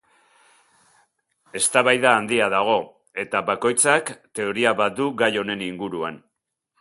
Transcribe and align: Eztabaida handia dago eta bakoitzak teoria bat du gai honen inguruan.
Eztabaida 1.59 2.13
handia 2.21 2.47
dago 2.53 2.77
eta 3.25 3.41
bakoitzak 3.51 4.09
teoria 4.41 4.73
bat 4.81 4.97
du 5.01 5.11
gai 5.21 5.33
honen 5.43 5.63
inguruan. 5.67 6.19